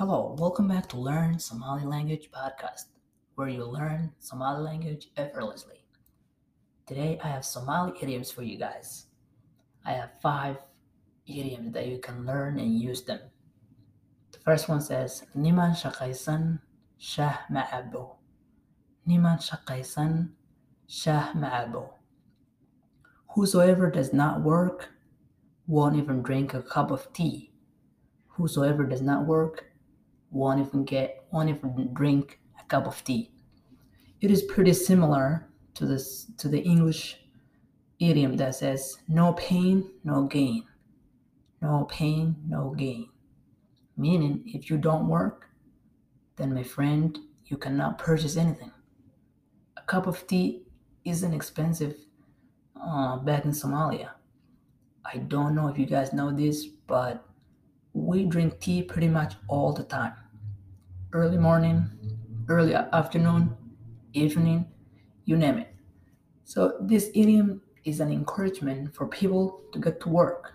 Hello, 0.00 0.34
welcome 0.38 0.66
back 0.66 0.88
to 0.88 0.96
Learn 0.96 1.38
Somali 1.38 1.84
Language 1.84 2.30
podcast, 2.32 2.86
where 3.34 3.48
you 3.50 3.66
learn 3.66 4.10
Somali 4.18 4.62
language 4.62 5.10
effortlessly. 5.18 5.84
Today 6.86 7.20
I 7.22 7.28
have 7.28 7.44
Somali 7.44 7.92
idioms 8.00 8.30
for 8.30 8.40
you 8.42 8.56
guys. 8.56 9.08
I 9.84 9.92
have 9.92 10.18
five 10.22 10.56
idioms 11.26 11.74
that 11.74 11.86
you 11.86 11.98
can 11.98 12.24
learn 12.24 12.58
and 12.58 12.80
use 12.80 13.02
them. 13.02 13.20
The 14.32 14.38
first 14.38 14.70
one 14.70 14.80
says, 14.80 15.26
Niman 15.36 15.76
shaqaysan 15.76 16.60
shah 16.96 17.36
ma'abo. 17.52 18.16
Niman 19.06 19.36
shaqaysan 19.36 20.30
shah 20.88 21.30
ma'abo. 21.34 21.90
Whosoever 23.34 23.90
does 23.90 24.14
not 24.14 24.40
work 24.40 24.88
won't 25.66 25.96
even 25.96 26.22
drink 26.22 26.54
a 26.54 26.62
cup 26.62 26.90
of 26.90 27.12
tea. 27.12 27.52
Whosoever 28.28 28.86
does 28.86 29.02
not 29.02 29.26
work 29.26 29.66
won't 30.30 30.60
even 30.60 30.84
get 30.84 31.24
won't 31.32 31.48
even 31.48 31.92
drink 31.92 32.40
a 32.58 32.64
cup 32.64 32.86
of 32.86 33.02
tea. 33.04 33.30
It 34.20 34.30
is 34.30 34.42
pretty 34.42 34.74
similar 34.74 35.48
to 35.74 35.86
this 35.86 36.30
to 36.38 36.48
the 36.48 36.60
English 36.60 37.16
idiom 37.98 38.36
that 38.36 38.54
says 38.54 38.98
no 39.08 39.32
pain, 39.34 39.90
no 40.04 40.24
gain. 40.24 40.64
No 41.62 41.86
pain, 41.90 42.36
no 42.48 42.74
gain. 42.76 43.08
Meaning 43.96 44.42
if 44.46 44.70
you 44.70 44.78
don't 44.78 45.08
work, 45.08 45.48
then 46.36 46.54
my 46.54 46.62
friend, 46.62 47.18
you 47.46 47.58
cannot 47.58 47.98
purchase 47.98 48.36
anything. 48.36 48.72
A 49.76 49.82
cup 49.82 50.06
of 50.06 50.26
tea 50.26 50.62
isn't 51.04 51.34
expensive 51.34 51.96
uh, 52.82 53.18
back 53.18 53.44
in 53.44 53.50
Somalia. 53.50 54.10
I 55.04 55.18
don't 55.18 55.54
know 55.54 55.68
if 55.68 55.78
you 55.78 55.86
guys 55.86 56.12
know 56.12 56.30
this, 56.32 56.66
but 56.66 57.24
we 57.92 58.24
drink 58.24 58.60
tea 58.60 58.82
pretty 58.82 59.08
much 59.08 59.34
all 59.48 59.72
the 59.72 59.84
time 59.84 60.14
early 61.12 61.38
morning, 61.38 61.90
early 62.48 62.74
afternoon, 62.74 63.56
evening, 64.12 64.66
you 65.24 65.36
name 65.36 65.58
it. 65.58 65.74
So, 66.44 66.76
this 66.80 67.10
idiom 67.14 67.62
is 67.84 68.00
an 68.00 68.12
encouragement 68.12 68.94
for 68.94 69.06
people 69.06 69.62
to 69.72 69.80
get 69.80 70.00
to 70.02 70.08
work. 70.08 70.54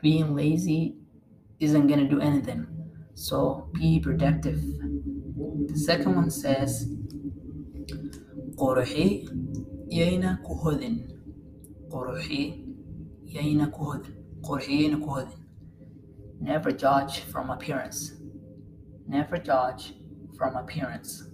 Being 0.00 0.34
lazy 0.34 0.96
isn't 1.60 1.86
going 1.86 2.00
to 2.00 2.08
do 2.08 2.20
anything. 2.20 2.66
So, 3.14 3.68
be 3.74 4.00
productive. 4.00 4.60
The 4.62 5.78
second 5.78 6.16
one 6.16 6.30
says, 6.30 6.88
Qorohi 8.56 9.28
yaina 9.92 10.42
kuhodin. 10.42 11.10
Qorohi 11.90 12.64
yaina 13.28 13.70
kuhodin. 13.70 14.14
Qorohi 14.40 14.88
yaina 14.88 14.98
kuhodin. 15.04 15.43
Never 16.40 16.72
judge 16.72 17.20
from 17.20 17.50
appearance. 17.50 18.12
Never 19.06 19.38
judge 19.38 19.94
from 20.36 20.56
appearance. 20.56 21.24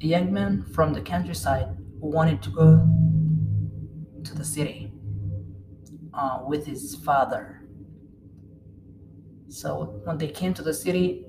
A 0.00 0.06
young 0.06 0.32
man 0.32 0.64
from 0.74 0.92
the 0.92 1.00
countryside 1.00 1.76
wanted 1.98 2.42
to 2.42 2.50
go 2.50 2.88
to 4.24 4.34
the 4.34 4.44
city 4.44 4.92
uh, 6.14 6.40
with 6.46 6.66
his 6.66 6.96
father. 6.96 7.62
So 9.48 10.00
when 10.04 10.18
they 10.18 10.28
came 10.28 10.54
to 10.54 10.62
the 10.62 10.74
city, 10.74 11.24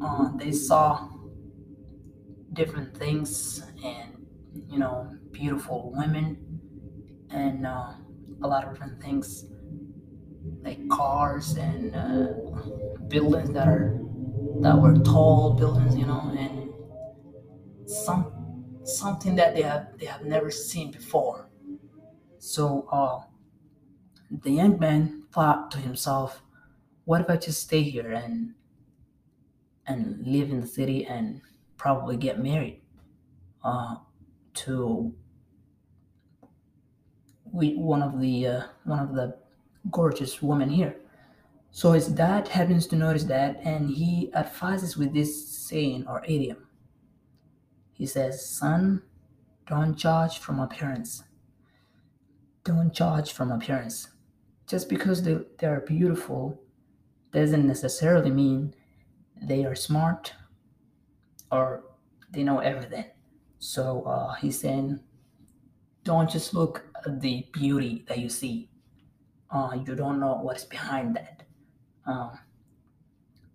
uh, 0.00 0.30
they 0.36 0.52
saw 0.52 1.08
different 2.52 2.96
things 2.96 3.62
and 3.84 4.26
you 4.68 4.78
know 4.78 5.10
beautiful 5.32 5.92
women 5.94 6.60
and 7.30 7.66
uh, 7.66 7.92
a 8.42 8.46
lot 8.46 8.64
of 8.64 8.72
different 8.72 9.02
things 9.02 9.46
like 10.64 10.88
cars 10.88 11.56
and 11.56 11.94
uh, 11.94 12.28
buildings 13.08 13.50
that 13.52 13.68
are 13.68 14.00
that 14.62 14.80
were 14.80 14.94
tall 14.98 15.54
buildings, 15.54 15.96
you 15.96 16.06
know, 16.06 16.32
and 16.38 16.72
some 17.86 18.32
something 18.84 19.34
that 19.36 19.54
they 19.54 19.62
have 19.62 19.88
they 19.98 20.06
have 20.06 20.24
never 20.24 20.50
seen 20.50 20.90
before. 20.90 21.48
So 22.38 22.88
uh, 22.92 23.22
the 24.30 24.50
young 24.50 24.78
man 24.78 25.22
thought 25.32 25.70
to 25.70 25.78
himself, 25.78 26.42
"What 27.04 27.22
if 27.22 27.30
I 27.30 27.36
just 27.38 27.62
stay 27.62 27.82
here 27.82 28.12
and 28.12 28.54
and 29.86 30.26
live 30.26 30.50
in 30.50 30.60
the 30.60 30.66
city 30.66 31.04
and 31.06 31.40
probably 31.76 32.16
get 32.16 32.38
married 32.42 32.80
uh, 33.64 33.96
to 34.54 35.14
we, 37.52 37.74
one 37.76 38.02
of 38.02 38.20
the 38.20 38.46
uh, 38.46 38.62
one 38.84 38.98
of 39.00 39.14
the 39.14 39.38
gorgeous 39.90 40.42
women 40.42 40.70
here?" 40.70 40.96
So 41.74 41.90
his 41.90 42.06
dad 42.06 42.46
happens 42.46 42.86
to 42.86 42.96
notice 42.96 43.24
that 43.24 43.60
and 43.64 43.90
he 43.90 44.32
advises 44.32 44.96
with 44.96 45.12
this 45.12 45.48
saying 45.48 46.06
or 46.06 46.24
idiom. 46.24 46.68
He 47.94 48.06
says, 48.06 48.48
Son, 48.48 49.02
don't 49.66 49.96
judge 49.96 50.38
from 50.38 50.60
appearance. 50.60 51.24
Don't 52.62 52.92
judge 52.92 53.32
from 53.32 53.50
appearance. 53.50 54.08
Just 54.68 54.88
because 54.88 55.24
they, 55.24 55.38
they 55.58 55.66
are 55.66 55.80
beautiful 55.80 56.60
doesn't 57.32 57.66
necessarily 57.66 58.30
mean 58.30 58.72
they 59.42 59.64
are 59.64 59.74
smart 59.74 60.32
or 61.50 61.82
they 62.30 62.44
know 62.44 62.60
everything. 62.60 63.06
So 63.58 64.04
uh, 64.04 64.34
he's 64.34 64.60
saying, 64.60 65.00
don't 66.04 66.30
just 66.30 66.54
look 66.54 66.84
at 67.04 67.20
the 67.20 67.48
beauty 67.52 68.04
that 68.06 68.18
you 68.18 68.28
see. 68.28 68.70
Uh, 69.54 69.78
you 69.86 69.94
don't 69.94 70.18
know 70.18 70.34
what's 70.42 70.64
behind 70.64 71.14
that. 71.14 71.44
Um, 72.06 72.38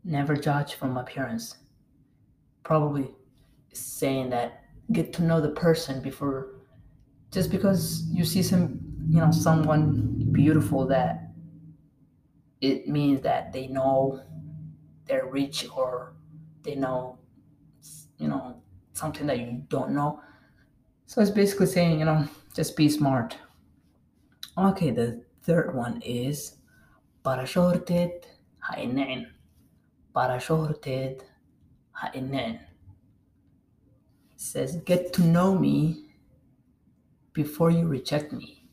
never 0.05 0.35
judge 0.37 0.75
from 0.75 0.95
appearance. 0.95 1.57
Probably 2.63 3.11
saying 3.73 4.29
that 4.29 4.63
get 4.93 5.11
to 5.13 5.23
know 5.23 5.41
the 5.41 5.49
person 5.49 6.01
before 6.01 6.47
just 7.31 7.51
because 7.51 8.03
you 8.09 8.25
see 8.25 8.41
some 8.41 8.79
you 9.07 9.19
know 9.19 9.31
someone 9.31 10.29
beautiful 10.31 10.87
that 10.87 11.31
it 12.61 12.87
means 12.87 13.21
that 13.21 13.53
they 13.53 13.67
know 13.67 14.23
they're 15.05 15.27
rich 15.27 15.67
or 15.75 16.13
they 16.63 16.75
know 16.75 17.19
you 18.17 18.27
know 18.27 18.61
something 18.93 19.27
that 19.27 19.37
you 19.37 19.63
don't 19.69 19.91
know 19.91 20.19
so 21.05 21.21
it's 21.21 21.29
basically 21.29 21.67
saying 21.67 21.99
you 21.99 22.05
know 22.05 22.27
just 22.55 22.75
be 22.75 22.89
smart 22.89 23.37
okay 24.57 24.89
the 24.89 25.23
third 25.49 25.73
one 25.73 25.99
is 26.03 26.41
barasho 27.25 27.61
horteed 27.69 28.25
ha 28.65 28.75
inecin 28.85 29.21
barasho 30.15 30.55
says 34.35 34.75
get 34.85 35.11
to 35.13 35.23
know 35.23 35.49
me 35.55 36.09
before 37.33 37.71
you 37.71 37.87
reject 37.87 38.31
me. 38.33 38.67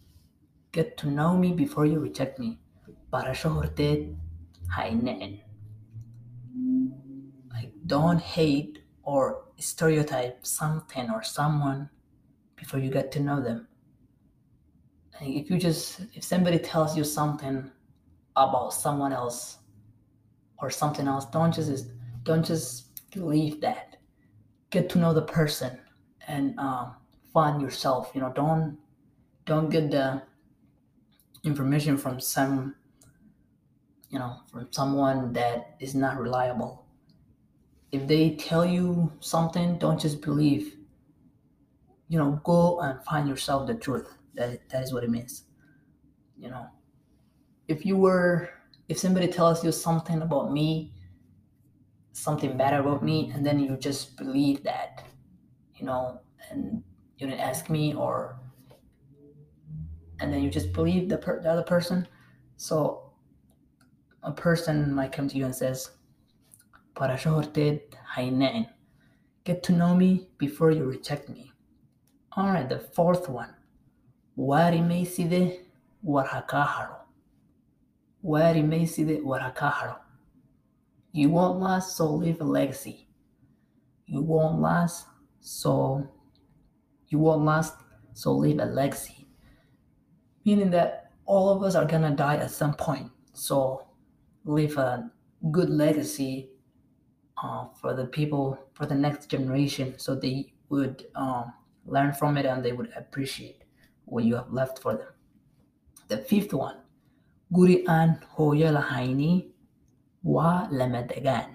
Get 0.72 0.96
to 0.98 1.06
know 1.10 1.36
me 1.36 1.52
before 1.52 1.86
you 1.86 1.98
reject 1.98 2.38
me. 2.38 2.58
Barasho 3.12 3.50
horteed 3.58 4.16
ha 4.74 4.82
inecin 4.82 5.40
like 7.52 7.72
don't 7.86 8.20
hate 8.20 8.80
or 9.02 9.44
stereotype 9.58 10.44
something 10.44 11.10
or 11.10 11.22
someone 11.22 11.88
before 12.56 12.80
you 12.80 12.90
get 12.90 13.10
to 13.12 13.20
know 13.20 13.40
them 13.40 13.66
if 15.20 15.50
you 15.50 15.58
just 15.58 16.00
if 16.14 16.24
somebody 16.24 16.58
tells 16.58 16.96
you 16.96 17.04
something 17.04 17.70
about 18.36 18.72
someone 18.72 19.12
else 19.12 19.58
or 20.58 20.70
something 20.70 21.06
else 21.08 21.24
don't 21.26 21.54
just 21.54 21.86
don't 22.22 22.44
just 22.44 23.10
believe 23.12 23.60
that. 23.60 23.96
Get 24.70 24.88
to 24.90 24.98
know 24.98 25.14
the 25.14 25.22
person 25.22 25.78
and 26.26 26.58
um, 26.58 26.94
find 27.32 27.62
yourself 27.62 28.10
you 28.14 28.20
know 28.20 28.32
don't 28.34 28.78
don't 29.44 29.70
get 29.70 29.90
the 29.90 30.22
information 31.44 31.96
from 31.96 32.20
some 32.20 32.74
you 34.10 34.18
know 34.18 34.36
from 34.50 34.68
someone 34.70 35.32
that 35.32 35.76
is 35.80 35.94
not 35.94 36.18
reliable. 36.18 36.84
If 37.92 38.06
they 38.06 38.36
tell 38.36 38.66
you 38.66 39.12
something 39.20 39.78
don't 39.78 40.00
just 40.00 40.20
believe. 40.20 40.74
You 42.08 42.18
know 42.18 42.40
go 42.44 42.80
and 42.80 43.02
find 43.02 43.28
yourself 43.28 43.66
the 43.66 43.74
truth 43.74 44.16
that, 44.36 44.68
that 44.70 44.82
is 44.82 44.92
what 44.92 45.04
it 45.04 45.10
means 45.10 45.44
you 46.38 46.50
know. 46.50 46.66
If 47.68 47.84
you 47.84 47.96
were 47.96 48.50
if 48.88 48.98
somebody 48.98 49.26
tells 49.26 49.64
you 49.64 49.72
something 49.72 50.22
about 50.22 50.52
me 50.52 50.92
something 52.12 52.56
bad 52.56 52.72
about 52.72 53.02
me 53.02 53.30
and 53.34 53.44
then 53.44 53.58
you 53.58 53.76
just 53.76 54.16
believe 54.16 54.62
that 54.62 55.04
you 55.74 55.84
know 55.84 56.20
and 56.50 56.82
you 57.18 57.26
didn't 57.26 57.40
ask 57.40 57.68
me 57.68 57.94
or 57.94 58.38
and 60.20 60.32
then 60.32 60.42
you 60.42 60.48
just 60.48 60.72
believe 60.72 61.10
the, 61.10 61.18
per- 61.18 61.42
the 61.42 61.50
other 61.50 61.62
person 61.62 62.06
so 62.56 63.12
a 64.22 64.32
person 64.32 64.94
might 64.94 65.12
come 65.12 65.28
to 65.28 65.36
you 65.36 65.44
and 65.44 65.54
says 65.54 65.90
"Barasho 66.94 67.34
horteed 67.34 67.80
ha 68.02 68.22
inecin." 68.22 68.68
get 69.44 69.62
to 69.64 69.72
know 69.72 69.94
me 69.94 70.28
before 70.38 70.70
you 70.70 70.84
reject 70.84 71.28
me. 71.28 71.52
All 72.32 72.48
right 72.48 72.68
the 72.68 72.78
fourth 72.78 73.28
one 73.28 73.55
waari 74.36 74.82
mayside 74.82 75.60
war 76.02 76.24
ha 76.26 76.42
kaa 76.42 76.64
haro 76.64 76.96
waari 78.22 78.62
mayside 78.62 79.20
war 79.24 79.40
ha 79.40 79.50
kaa 79.50 79.70
haro 79.70 79.96
You 81.12 81.30
won't 81.30 81.60
last, 81.60 81.96
so 81.96 82.12
leave 82.14 82.42
a 82.42 82.44
legacy. 82.44 83.08
You 84.04 84.20
won't 84.20 84.60
last, 84.60 85.06
so 85.40 86.06
you 87.08 87.18
won't 87.18 87.44
last, 87.46 87.74
so 88.12 88.32
leave 88.36 88.58
a 88.58 88.66
legacy. 88.66 89.26
Meaning 90.44 90.70
that 90.72 91.12
all 91.24 91.48
of 91.48 91.62
us 91.62 91.74
are 91.74 91.86
gonna 91.86 92.14
die 92.14 92.36
at 92.36 92.50
some 92.50 92.74
point. 92.74 93.10
So 93.32 93.88
leave 94.44 94.76
a 94.76 95.10
good 95.50 95.70
legacy 95.70 96.50
uh, 97.42 97.68
for 97.80 97.94
the 97.94 98.06
people 98.06 98.58
for 98.74 98.86
the 98.86 98.94
next 98.94 99.30
generation 99.30 99.98
so 99.98 100.14
they 100.14 100.52
would 100.68 101.06
um, 101.14 101.52
learn 101.86 102.12
from 102.12 102.36
it 102.36 102.46
and 102.46 102.64
they 102.64 102.72
would 102.72 102.92
appreciate 102.96 103.64
what 104.06 104.24
you 104.24 104.34
have 104.34 104.50
left 104.50 104.78
for 104.80 104.94
them. 104.94 105.12
The 106.08 106.18
fifth 106.18 106.54
one 106.54 106.78
guri 107.52 107.84
aan 107.86 108.18
hooyo 108.34 108.72
lahayni 108.74 109.50
waa 110.24 110.66
lama 110.70 111.02
degaan 111.06 111.54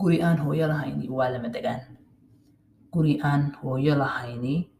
guri 0.00 0.22
aan 0.24 0.38
hooyo 0.40 0.68
lahayni 0.72 1.08
waa 1.08 1.28
lama 1.28 1.48
degaan 1.48 1.96
guri 2.92 3.20
aan 3.20 3.52
hooyo 3.60 3.96
lahayni 4.02 4.70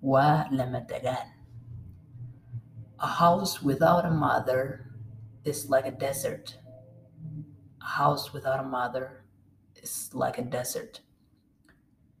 waa 0.00 0.48
lama 0.50 0.80
degaan 0.80 1.28
a 3.00 3.06
house 3.06 3.62
without 3.62 4.04
a 4.04 4.10
mother 4.10 4.86
is 5.44 5.70
like 5.70 5.86
a 5.86 5.90
desert. 5.90 6.56
A 7.80 7.86
house 7.86 8.32
without 8.34 8.60
a 8.60 8.62
mother 8.62 9.24
is 9.82 10.10
like 10.12 10.36
a 10.36 10.42
desert. 10.42 11.00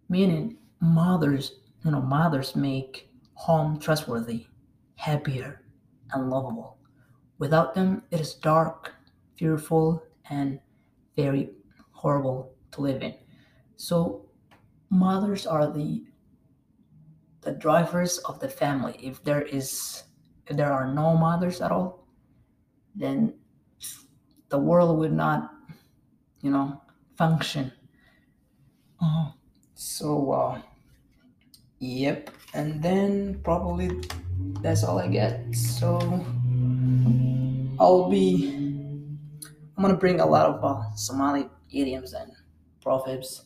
Meaning 0.08 0.56
mothers 0.80 1.60
you 1.84 1.90
know 1.90 2.00
mothers 2.00 2.56
make 2.56 3.09
home 3.34 3.78
trustworthy 3.78 4.46
happier 4.96 5.64
and 6.12 6.30
lovable. 6.30 6.78
Without 7.38 7.74
them 7.74 8.02
it 8.10 8.20
is 8.20 8.34
dark 8.34 8.94
fearful 9.36 10.02
and 10.28 10.60
very 11.16 11.50
horrible 11.92 12.54
to 12.72 12.80
live 12.82 13.02
in. 13.02 13.14
So 13.76 14.28
mothers 14.90 15.46
are 15.46 15.72
the 15.72 16.04
the 17.42 17.52
drivers 17.52 18.18
of 18.18 18.38
the 18.40 18.48
family. 18.48 18.98
If 19.02 19.24
there 19.24 19.42
is 19.42 20.04
if 20.46 20.56
there 20.56 20.72
are 20.72 20.92
no 20.92 21.16
mothers 21.16 21.60
at 21.60 21.72
all 21.72 22.06
then 22.94 23.34
the 24.48 24.58
world 24.58 24.98
would 24.98 25.12
not 25.12 25.50
you 26.42 26.50
know 26.50 26.82
function. 27.16 27.72
Uh, 29.00 29.30
so 29.74 30.32
uh, 30.32 30.60
yep 31.78 32.30
and 32.54 32.82
then 32.82 33.40
probably 33.44 33.90
that's 34.62 34.84
all 34.84 34.98
i 34.98 35.08
get. 35.08 35.54
So 35.54 35.98
i'll 37.78 38.10
be 38.10 38.52
i'm 39.76 39.82
gonna 39.82 39.96
bring 39.96 40.20
a 40.20 40.26
lot 40.26 40.46
of 40.46 40.64
uh, 40.64 40.94
somali 40.94 41.48
idioms 41.72 42.12
and 42.12 42.32
proverbs. 42.82 43.44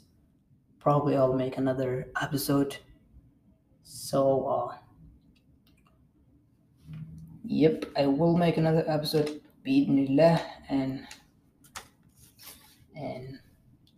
Probably 0.79 1.17
i'll 1.17 1.33
make 1.33 1.57
another 1.59 2.09
episode. 2.21 2.77
So 3.83 4.47
uh 4.47 4.77
yep 7.45 7.85
i 7.97 8.07
will 8.07 8.37
make 8.37 8.57
another 8.57 8.85
episode. 8.89 9.41
Bismillah 9.63 10.41
and 10.69 11.07
and 12.95 13.39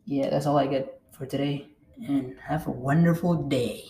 yeah 0.05 0.31
that's 0.31 0.47
all 0.47 0.59
i 0.59 0.67
get 0.67 1.01
for 1.13 1.27
today. 1.27 1.69
And 2.07 2.37
have 2.45 2.67
a 2.67 2.71
wonderful 2.71 3.35
day 3.49 3.85